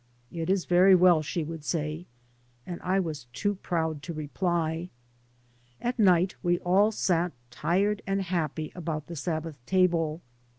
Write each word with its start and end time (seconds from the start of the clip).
"It 0.31 0.49
is 0.49 0.65
very 0.65 0.95
well," 0.95 1.21
she 1.21 1.43
would 1.43 1.63
say, 1.63 2.07
and 2.65 2.81
I 2.81 2.99
was 2.99 3.25
too 3.33 3.53
proud 3.53 4.01
to 4.01 4.13
reply. 4.15 4.89
At 5.79 5.99
night 5.99 6.33
we 6.41 6.57
all 6.61 6.91
sat 6.91 7.33
tired 7.51 8.01
and 8.07 8.23
happy 8.23 8.71
about 8.73 9.05
the 9.05 9.15
Sabbath 9.15 9.63
table. 9.67 10.23